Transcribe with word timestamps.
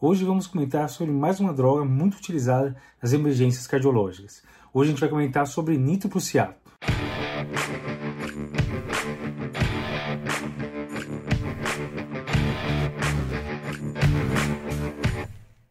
Hoje 0.00 0.24
vamos 0.24 0.46
comentar 0.46 0.88
sobre 0.88 1.12
mais 1.12 1.40
uma 1.40 1.52
droga 1.52 1.84
muito 1.84 2.18
utilizada 2.18 2.76
nas 3.02 3.12
emergências 3.12 3.66
cardiológicas. 3.66 4.44
Hoje 4.72 4.90
a 4.90 4.92
gente 4.92 5.00
vai 5.00 5.08
comentar 5.08 5.44
sobre 5.44 5.76
nitroprusiato. 5.76 6.67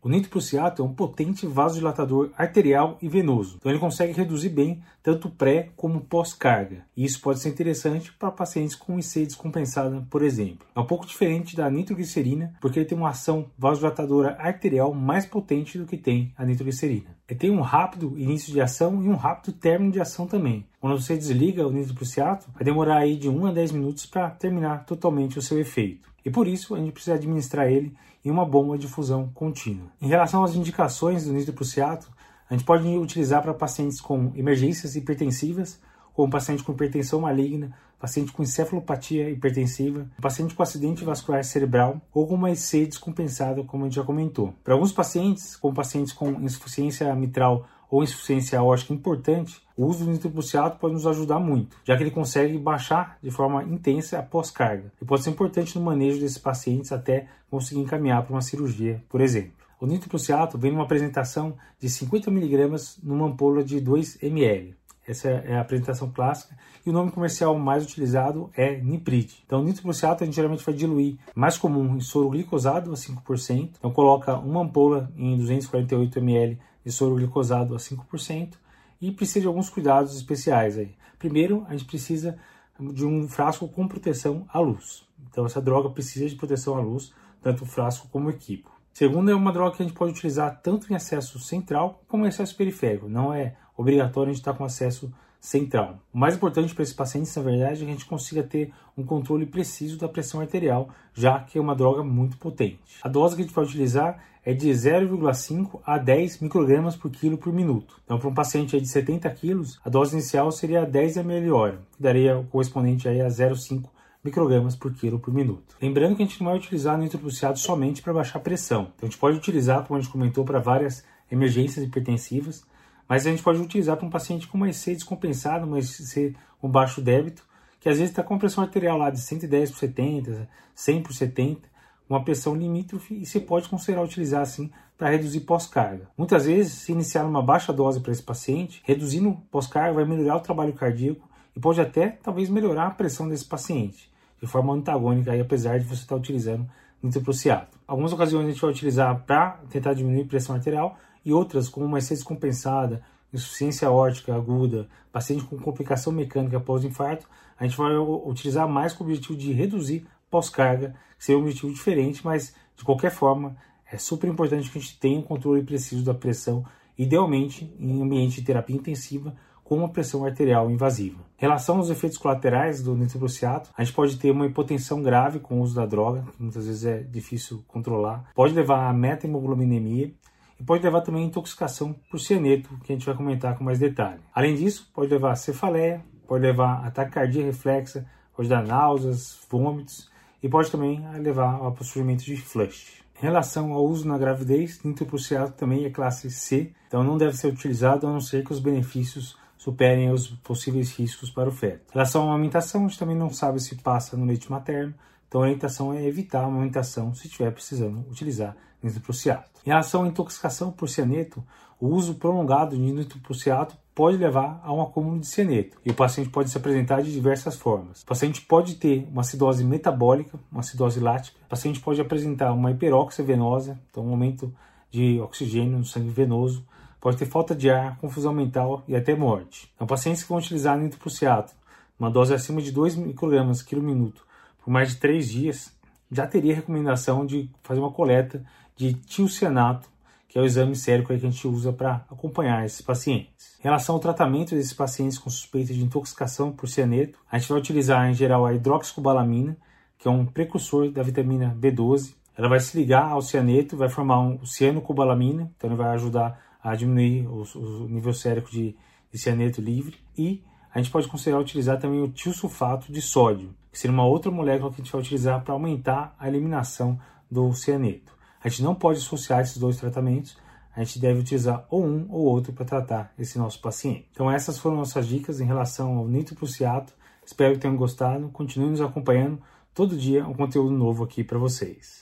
O 0.08 0.10
nitroprusiato 0.10 0.82
é 0.82 0.86
um 0.86 0.94
potente 0.94 1.46
vasodilatador 1.46 2.30
arterial 2.38 2.98
e 3.02 3.10
venoso, 3.10 3.58
então 3.58 3.70
ele 3.70 3.78
consegue 3.78 4.14
reduzir 4.14 4.48
bem 4.48 4.82
tanto 5.04 5.30
pré 5.30 5.72
como 5.76 6.00
pós-carga. 6.00 6.86
E 6.96 7.04
isso 7.04 7.20
pode 7.20 7.40
ser 7.40 7.50
interessante 7.50 8.14
para 8.14 8.32
pacientes 8.32 8.74
com 8.74 8.98
IC 8.98 9.26
descompensada, 9.26 10.08
por 10.10 10.22
exemplo. 10.22 10.66
É 10.74 10.80
um 10.80 10.86
pouco 10.86 11.06
diferente 11.06 11.58
da 11.58 11.70
nitroglicerina, 11.70 12.54
porque 12.62 12.80
ele 12.80 12.86
tem 12.86 12.98
uma 12.98 13.10
ação 13.10 13.48
vasodilatadora 13.58 14.38
arterial 14.40 14.94
mais 14.94 15.26
potente 15.26 15.78
do 15.78 15.86
que 15.86 15.98
tem 15.98 16.34
a 16.38 16.46
nitroglicerina. 16.46 17.18
Ele 17.28 17.40
tem 17.40 17.52
um 17.52 17.60
rápido 17.60 18.18
início 18.18 18.54
de 18.54 18.62
ação 18.62 19.04
e 19.04 19.10
um 19.10 19.16
rápido 19.16 19.52
término 19.52 19.92
de 19.92 20.00
ação 20.00 20.26
também. 20.26 20.66
Quando 20.80 21.00
você 21.02 21.18
desliga 21.18 21.68
o 21.68 21.72
nitroprusiato, 21.72 22.48
vai 22.54 22.64
demorar 22.64 22.98
aí 22.98 23.16
de 23.16 23.28
1 23.28 23.46
a 23.48 23.52
10 23.52 23.72
minutos 23.72 24.06
para 24.06 24.30
terminar 24.30 24.86
totalmente 24.86 25.40
o 25.40 25.42
seu 25.42 25.60
efeito. 25.60 26.08
E 26.24 26.30
por 26.30 26.48
isso 26.48 26.76
a 26.76 26.78
gente 26.78 26.92
precisa 26.92 27.16
administrar 27.16 27.68
ele 27.68 27.96
em 28.24 28.30
uma 28.30 28.46
bomba 28.46 28.78
de 28.78 28.88
fusão 28.88 29.30
contínua. 29.34 29.88
Em 30.02 30.08
relação 30.08 30.44
às 30.44 30.56
indicações 30.56 31.26
do 31.26 31.34
nitroprusiato, 31.34 32.12
a 32.50 32.54
gente 32.54 32.66
pode 32.66 32.88
utilizar 32.88 33.42
para 33.42 33.54
pacientes 33.54 34.00
com 34.00 34.32
emergências 34.36 34.96
hipertensivas, 34.96 35.80
como 36.14 36.32
paciente 36.32 36.64
com 36.64 36.72
hipertensão 36.72 37.22
maligna, 37.22 37.74
paciente 38.00 38.32
com 38.32 38.44
encefalopatia 38.44 39.30
hipertensiva, 39.30 40.08
paciente 40.22 40.54
com 40.54 40.64
acidente 40.64 41.04
vascular 41.04 41.44
cerebral 41.44 42.02
ou 42.14 42.28
com 42.28 42.36
uma 42.36 42.52
EC 42.52 42.88
descompensada, 42.88 43.64
como 43.64 43.84
a 43.84 43.88
gente 43.88 43.96
já 43.96 44.04
comentou. 44.04 44.54
Para 44.64 44.74
alguns 44.74 44.92
pacientes, 44.92 45.56
como 45.56 45.74
pacientes 45.74 46.14
com 46.14 46.32
insuficiência 46.42 47.14
mitral 47.16 47.68
ou 47.90 48.04
insuficiência 48.04 48.60
aórtica 48.60 48.94
importante, 48.94 49.62
o 49.76 49.86
uso 49.86 50.06
do 50.06 50.12
nitroprusiato 50.12 50.80
pode 50.80 50.94
nos 50.94 51.06
ajudar 51.06 51.40
muito, 51.40 51.78
já 51.84 51.96
que 51.96 52.04
ele 52.04 52.12
consegue 52.12 52.58
baixar 52.58 53.18
de 53.22 53.32
forma 53.32 53.64
intensa 53.64 54.20
a 54.20 54.24
pós-carga 54.24 54.92
e 55.02 55.06
pode 55.06 55.24
ser 55.24 55.30
importante 55.30 55.78
no 55.78 55.86
manejo 55.86 56.20
desses 56.20 56.38
pacientes 56.38 56.92
até 56.92 57.28
conseguir 57.50 57.82
encaminhar 57.82 58.24
para 58.24 58.34
uma 58.34 58.42
cirurgia, 58.42 59.04
por 59.08 59.22
exemplo. 59.22 59.52
O 59.80 59.86
nitroprusiato 59.86 60.58
vem 60.58 60.72
numa 60.72 60.84
apresentação 60.84 61.56
de 61.80 61.88
50 61.90 62.32
mg 62.32 62.98
numa 63.04 63.28
ampola 63.28 63.64
de 63.64 63.80
2 63.80 64.24
ml. 64.24 64.76
Essa 65.08 65.30
é 65.30 65.56
a 65.56 65.62
apresentação 65.62 66.12
clássica. 66.12 66.58
E 66.86 66.90
o 66.90 66.94
nome 66.94 67.12
comercial 67.12 67.58
mais 67.58 67.84
utilizado 67.86 68.50
é 68.58 68.76
Niprid. 68.78 69.32
Então, 69.46 69.64
nitroprusiato 69.64 70.24
a 70.24 70.26
gente 70.26 70.36
geralmente 70.36 70.66
vai 70.66 70.74
diluir, 70.74 71.18
mais 71.34 71.58
comum, 71.58 71.96
em 71.96 72.02
soro 72.02 72.30
glicosado 72.30 72.92
a 72.92 72.96
5%. 72.96 73.70
Então, 73.78 73.92
coloca 73.92 74.36
uma 74.36 74.64
ampola 74.64 75.10
em 75.16 75.38
248 75.38 76.20
ml 76.20 76.60
de 76.88 76.94
soro 76.94 77.16
glicosado 77.16 77.76
a 77.76 77.78
5% 77.78 78.54
e 79.02 79.12
precisa 79.12 79.42
de 79.42 79.48
alguns 79.48 79.70
cuidados 79.70 80.16
especiais 80.16 80.78
aí. 80.78 80.96
Primeiro, 81.20 81.66
a 81.68 81.74
gente 81.74 81.84
precisa 81.84 82.40
de 82.80 83.06
um 83.06 83.28
frasco 83.28 83.68
com 83.68 83.86
proteção 83.90 84.46
à 84.48 84.58
luz. 84.60 85.06
Então, 85.30 85.46
essa 85.46 85.62
droga 85.62 85.90
precisa 85.90 86.30
de 86.30 86.36
proteção 86.36 86.78
à 86.78 86.80
luz, 86.80 87.14
tanto 87.42 87.66
o 87.66 87.68
frasco 87.68 88.08
como 88.08 88.28
o 88.28 88.30
equipo. 88.30 88.72
Segundo, 88.94 89.30
é 89.30 89.36
uma 89.36 89.52
droga 89.52 89.76
que 89.76 89.84
a 89.84 89.86
gente 89.86 89.98
pode 89.98 90.14
utilizar 90.14 90.62
tanto 90.64 90.92
em 90.92 90.96
acesso 90.96 91.38
central 91.40 92.02
como 92.08 92.24
em 92.24 92.30
acesso 92.30 92.56
periférico. 92.56 93.10
Não 93.10 93.34
é 93.34 93.58
obrigatório 93.76 94.30
a 94.30 94.34
gente 94.34 94.42
estar 94.42 94.54
com 94.54 94.64
acesso 94.64 95.14
central. 95.40 96.00
O 96.14 96.18
mais 96.18 96.36
importante 96.36 96.74
para 96.74 96.84
esses 96.84 96.96
pacientes, 96.96 97.36
na 97.36 97.44
verdade, 97.44 97.82
é 97.82 97.86
que 97.86 97.92
a 97.92 97.94
gente 97.94 98.06
consiga 98.06 98.44
ter 98.44 98.74
um 98.98 99.04
controle 99.04 99.46
preciso 99.46 99.98
da 99.98 100.10
pressão 100.10 100.42
arterial, 100.42 100.90
já 101.14 101.40
que 101.40 101.58
é 101.58 101.62
uma 101.62 101.76
droga 101.76 102.04
muito 102.04 102.38
potente. 102.38 102.80
A 103.02 103.08
dose 103.08 103.36
que 103.36 103.42
a 103.42 103.46
gente 103.46 103.54
vai 103.54 103.66
utilizar 103.66 104.24
é 104.44 104.54
de 104.54 104.70
0,5 104.70 105.82
a 105.86 105.98
10 105.98 106.40
microgramas 106.40 106.96
por 106.96 107.12
quilo 107.12 107.38
por 107.38 107.52
minuto. 107.52 108.00
Então, 108.06 108.18
para 108.18 108.30
um 108.30 108.34
paciente 108.34 108.80
de 108.80 108.88
70 108.88 109.30
quilos, 109.32 109.78
a 109.84 109.90
dose 109.90 110.14
inicial 110.14 110.50
seria 110.54 110.86
10 110.86 111.18
ml 111.18 111.52
hora, 111.52 111.82
que 111.96 112.02
daria 112.02 112.38
o 112.40 112.46
correspondente 112.46 113.10
aí 113.10 113.20
a 113.20 113.28
0,5 113.28 113.90
microgramas 114.24 114.74
por 114.74 114.94
quilo 114.94 115.20
por 115.20 115.34
minuto. 115.34 115.76
Lembrando 115.82 116.16
que 116.16 116.24
a 116.24 116.26
gente 116.26 116.40
não 116.40 116.50
vai 116.50 116.58
utilizar 116.58 116.96
o 116.96 116.98
nitroprusiado 116.98 117.60
somente 117.60 118.02
para 118.02 118.14
baixar 118.14 118.40
a 118.40 118.42
pressão. 118.42 118.84
Então, 118.96 119.06
a 119.08 119.10
gente 119.10 119.18
pode 119.18 119.38
utilizar, 119.38 119.86
como 119.86 120.00
a 120.00 120.02
gente 120.02 120.12
comentou, 120.12 120.46
para 120.46 120.60
várias 120.60 121.04
emergências 121.30 121.86
hipertensivas, 121.86 122.64
mas 123.08 123.26
a 123.26 123.30
gente 123.30 123.44
pode 123.44 123.60
utilizar 123.60 123.98
para 123.98 124.06
um 124.06 124.10
paciente 124.10 124.48
com 124.48 124.58
uma 124.58 124.70
EC 124.70 124.94
descompensada, 124.94 125.66
uma 125.66 125.80
EC 125.80 126.36
com 126.60 126.70
baixo 126.70 127.02
débito, 127.02 127.44
que 127.80 127.90
às 127.90 127.98
vezes 127.98 128.12
está 128.12 128.24
com 128.24 128.36
a 128.36 128.38
pressão 128.38 128.64
arterial 128.64 128.98
lá 128.98 129.10
de 129.10 129.20
110 129.20 129.72
por 129.72 129.78
70, 129.78 130.50
100 130.76 131.04
por 131.04 131.14
70, 131.14 131.62
uma 132.10 132.24
pressão 132.24 132.56
limítrofe 132.56 133.22
e 133.22 133.26
se 133.26 133.40
pode 133.40 133.70
considerar 133.70 134.04
utilizar 134.04 134.42
assim 134.42 134.72
para 134.98 135.10
reduzir 135.10 135.42
pós-carga. 135.42 136.10
Muitas 136.18 136.46
vezes, 136.46 136.74
se 136.74 136.92
iniciar 136.92 137.26
uma 137.26 137.42
baixa 137.42 137.72
dose 137.72 138.00
para 138.00 138.12
esse 138.12 138.24
paciente, 138.24 138.82
reduzindo 138.84 139.38
pós-carga 139.52 139.94
vai 139.94 140.06
melhorar 140.06 140.38
o 140.38 140.42
trabalho 140.42 140.74
cardíaco 140.74 141.28
e 141.56 141.60
pode 141.60 141.80
até 141.80 142.10
talvez 142.10 142.50
melhorar 142.50 142.88
a 142.88 142.92
pressão 142.92 143.28
desse 143.28 143.46
paciente 143.46 144.12
de 144.42 144.48
forma 144.48 144.74
antagônica, 144.74 145.32
aí, 145.32 145.42
apesar 145.42 145.80
de 145.80 145.86
você 145.86 146.04
estar 146.04 146.16
utilizando 146.16 146.70
nitroprusiato. 147.02 147.78
Algumas 147.88 148.14
ocasiões 148.14 148.46
a 148.46 148.50
gente 148.50 148.62
vai 148.62 148.72
utilizar 148.72 149.24
para 149.26 149.60
tentar 149.70 149.94
diminuir 149.94 150.24
a 150.24 150.28
pressão 150.28 150.56
arterial 150.56 150.98
e 151.28 151.34
outras, 151.34 151.68
como 151.68 151.86
uma 151.86 151.98
excess 151.98 152.20
descompensada, 152.20 153.04
insuficiência 153.34 153.90
aórtica 153.90 154.34
aguda, 154.34 154.88
paciente 155.12 155.44
com 155.44 155.58
complicação 155.58 156.14
mecânica 156.14 156.58
pós-infarto, 156.58 157.28
a 157.60 157.66
gente 157.66 157.78
vai 157.78 157.98
utilizar 157.98 158.66
mais 158.66 158.94
com 158.94 159.04
o 159.04 159.08
objetivo 159.08 159.38
de 159.38 159.52
reduzir 159.52 160.08
pós-carga, 160.30 160.96
que 161.18 161.26
seria 161.26 161.38
um 161.38 161.44
objetivo 161.44 161.74
diferente, 161.74 162.24
mas 162.24 162.56
de 162.78 162.86
qualquer 162.86 163.12
forma 163.12 163.58
é 163.92 163.98
super 163.98 164.30
importante 164.30 164.72
que 164.72 164.78
a 164.78 164.82
gente 164.82 164.98
tenha 165.00 165.20
um 165.20 165.22
controle 165.22 165.62
preciso 165.64 166.02
da 166.02 166.14
pressão, 166.14 166.66
idealmente 166.98 167.76
em 167.78 168.02
ambiente 168.02 168.40
de 168.40 168.44
terapia 168.44 168.78
intensiva, 168.78 169.36
com 169.66 169.80
uma 169.80 169.90
pressão 169.90 170.24
arterial 170.24 170.72
invasiva. 170.72 171.20
Em 171.38 171.42
relação 171.42 171.76
aos 171.76 171.90
efeitos 171.90 172.18
colaterais 172.18 172.82
do 172.82 172.96
nitroprusiato, 172.96 173.70
a 173.76 173.84
gente 173.84 173.94
pode 173.94 174.16
ter 174.16 174.32
uma 174.32 174.46
hipotensão 174.46 175.04
grave 175.04 175.40
com 175.40 175.60
o 175.60 175.62
uso 175.62 175.76
da 175.76 175.86
droga, 175.86 176.24
que 176.38 176.42
muitas 176.42 176.68
vezes 176.68 176.86
é 176.86 177.00
difícil 177.00 177.62
controlar, 177.68 178.32
pode 178.34 178.54
levar 178.54 178.88
a 178.88 178.94
meta-hemoglobinemia 178.94 180.14
e 180.60 180.64
pode 180.64 180.84
levar 180.84 181.02
também 181.02 181.24
a 181.24 181.28
intoxicação 181.28 181.94
por 182.10 182.20
cianeto, 182.20 182.70
que 182.84 182.92
a 182.92 182.96
gente 182.96 183.06
vai 183.06 183.16
comentar 183.16 183.58
com 183.58 183.64
mais 183.64 183.80
detalhe. 183.80 184.20
Além 184.34 184.56
disso, 184.56 184.90
pode 184.94 185.12
levar 185.12 185.32
a 185.32 185.36
cefaleia, 185.36 186.04
pode 186.28 186.44
levar 186.44 186.86
a 186.86 186.92
taquicardia 186.92 187.46
reflexa, 187.46 188.06
pode 188.36 188.50
dar 188.50 188.64
náuseas, 188.64 189.40
vômitos 189.50 190.10
e 190.42 190.50
pode 190.50 190.72
também 190.72 191.04
levar 191.20 191.56
ao 191.56 191.76
surgimento 191.84 192.24
de 192.24 192.36
flush. 192.38 193.04
Em 193.20 193.24
relação 193.24 193.74
ao 193.74 193.84
uso 193.84 194.08
na 194.08 194.18
gravidez, 194.18 194.84
nitroprusiato 194.84 195.54
também 195.54 195.86
é 195.86 195.90
classe 195.90 196.30
C, 196.30 196.72
então 196.88 197.04
não 197.04 197.18
deve 197.18 197.36
ser 197.36 197.48
utilizado 197.48 198.06
a 198.06 198.12
não 198.12 198.22
ser 198.22 198.44
que 198.44 198.54
os 198.54 198.60
benefícios 198.60 199.36
superem 199.58 200.12
os 200.12 200.28
possíveis 200.28 200.96
riscos 200.96 201.32
para 201.32 201.50
o 201.50 201.52
feto. 201.52 201.82
Em 201.90 201.94
relação 201.94 202.24
à 202.24 202.26
amamentação, 202.26 202.86
a 202.86 202.88
gente 202.88 203.00
também 203.00 203.16
não 203.16 203.32
sabe 203.32 203.60
se 203.60 203.76
passa 203.76 204.16
no 204.16 204.26
leite 204.26 204.52
materno, 204.52 204.94
então 205.28 205.42
a 205.42 205.44
orientação 205.46 205.94
é 205.94 206.06
evitar 206.06 206.42
a 206.42 206.46
amamentação 206.46 207.14
se 207.14 207.28
estiver 207.28 207.52
precisando 207.52 208.06
utilizar 208.10 208.56
nitroprusiato. 208.82 209.50
Em 209.66 209.70
relação 209.70 210.04
à 210.04 210.08
intoxicação 210.08 210.72
por 210.72 210.88
cianeto, 210.88 211.44
o 211.80 211.88
uso 211.88 212.16
prolongado 212.16 212.76
de 212.76 212.82
nitroprusiato 212.82 213.76
pode 213.94 214.18
levar 214.18 214.62
a 214.64 214.72
um 214.72 214.82
acúmulo 214.82 215.20
de 215.20 215.28
cianeto 215.28 215.78
e 215.84 215.92
o 215.92 215.94
paciente 215.94 216.30
pode 216.30 216.50
se 216.50 216.58
apresentar 216.58 217.02
de 217.02 217.12
diversas 217.12 217.56
formas. 217.56 218.04
O 218.04 218.06
paciente 218.06 218.42
pode 218.42 218.76
ter 218.76 219.08
uma 219.12 219.22
acidose 219.22 219.64
metabólica, 219.64 220.40
uma 220.52 220.62
acidose 220.62 221.00
lática, 221.00 221.38
o 221.46 221.50
paciente 221.50 221.80
pode 221.80 222.00
apresentar 222.00 222.54
uma 222.54 222.72
hiperóxia 222.72 223.24
venosa, 223.24 223.80
então 223.90 224.06
um 224.06 224.12
aumento 224.12 224.54
de 224.90 225.20
oxigênio 225.20 225.80
no 225.80 225.86
sangue 225.86 226.10
venoso, 226.10 226.64
pode 227.02 227.18
ter 227.18 227.26
falta 227.26 227.56
de 227.56 227.70
ar, 227.70 227.98
confusão 227.98 228.34
mental 228.34 228.84
e 228.88 228.96
até 228.96 229.16
morte. 229.16 229.70
Então, 229.76 229.86
pacientes 229.86 230.24
que 230.24 230.30
vão 230.30 230.38
utilizar 230.38 230.78
nitroprusiato, 230.78 231.54
uma 232.00 232.10
dose 232.10 232.34
acima 232.34 232.62
de 232.62 232.72
2 232.72 232.96
microgramas 232.96 233.62
quilo 233.62 233.82
minuto 233.82 234.27
por 234.68 234.72
mais 234.72 234.90
de 234.90 234.98
3 234.98 235.30
dias, 235.30 235.74
já 236.12 236.28
teria 236.28 236.54
recomendação 236.54 237.26
de 237.26 237.50
fazer 237.64 237.80
uma 237.80 237.90
coleta 237.90 238.44
de 238.76 238.96
tiocianato, 238.96 239.88
que 240.28 240.38
é 240.38 240.42
o 240.42 240.46
exame 240.46 240.76
sérico 240.76 241.08
que 241.08 241.14
a 241.14 241.18
gente 241.18 241.48
usa 241.48 241.72
para 241.72 242.06
acompanhar 242.12 242.66
esses 242.66 242.82
pacientes. 242.82 243.58
Em 243.62 243.64
relação 243.64 243.96
ao 243.96 244.02
tratamento 244.02 244.54
desses 244.54 244.74
pacientes 244.74 245.18
com 245.18 245.30
suspeita 245.30 245.74
de 245.74 245.82
intoxicação 245.82 246.52
por 246.52 246.68
cianeto, 246.68 247.18
a 247.32 247.40
gente 247.40 247.48
vai 247.48 247.60
utilizar 247.60 248.10
em 248.10 248.14
geral 248.14 248.46
a 248.46 248.54
hidroxicobalamina, 248.54 249.56
que 249.98 250.06
é 250.06 250.12
um 250.12 250.26
precursor 250.26 250.92
da 250.92 251.02
vitamina 251.02 251.58
B12. 251.58 252.14
Ela 252.38 252.50
vai 252.50 252.60
se 252.60 252.78
ligar 252.78 253.10
ao 253.10 253.22
cianeto, 253.22 253.78
vai 253.78 253.88
formar 253.88 254.20
um 254.20 254.46
cianocobalamina, 254.46 255.50
então 255.56 255.70
ele 255.70 255.78
vai 255.78 255.92
ajudar 255.92 256.44
a 256.62 256.76
diminuir 256.76 257.26
o, 257.26 257.44
o 257.56 257.88
nível 257.88 258.12
sérico 258.12 258.52
de, 258.52 258.76
de 259.14 259.18
cianeto 259.18 259.62
livre. 259.62 259.96
E 260.18 260.44
a 260.74 260.80
gente 260.80 260.92
pode 260.92 261.08
considerar 261.08 261.40
utilizar 261.40 261.80
também 261.80 262.02
o 262.02 262.10
tiosulfato 262.10 262.92
de 262.92 263.02
sódio, 263.02 263.56
que 263.78 263.82
seria 263.82 263.94
uma 263.94 264.08
outra 264.08 264.32
molécula 264.32 264.72
que 264.72 264.82
a 264.82 264.84
gente 264.84 264.92
vai 264.92 265.02
utilizar 265.02 265.44
para 265.44 265.54
aumentar 265.54 266.16
a 266.18 266.28
eliminação 266.28 267.00
do 267.30 267.54
cianeto. 267.54 268.12
A 268.44 268.50
gente 268.50 268.64
não 268.64 268.74
pode 268.74 268.98
associar 268.98 269.42
esses 269.42 269.60
dois 269.60 269.78
tratamentos, 269.78 270.36
a 270.76 270.84
gente 270.84 270.98
deve 270.98 271.20
utilizar 271.20 271.64
ou 271.70 271.86
um 271.86 272.08
ou 272.10 272.26
outro 272.26 272.52
para 272.52 272.66
tratar 272.66 273.14
esse 273.20 273.38
nosso 273.38 273.62
paciente. 273.62 274.08
Então 274.12 274.32
essas 274.32 274.58
foram 274.58 274.78
nossas 274.78 275.08
dicas 275.08 275.40
em 275.40 275.46
relação 275.46 275.96
ao 275.96 276.08
nitroprusiato. 276.08 276.92
Espero 277.24 277.54
que 277.54 277.60
tenham 277.60 277.78
gostado. 277.78 278.30
Continuem 278.30 278.72
nos 278.72 278.82
acompanhando 278.82 279.40
todo 279.76 279.96
dia 279.96 280.28
um 280.28 280.34
conteúdo 280.34 280.72
novo 280.72 281.04
aqui 281.04 281.24
para 281.24 281.38
vocês. 281.38 281.96